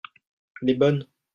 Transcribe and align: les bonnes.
les 0.63 0.73
bonnes. 0.73 1.07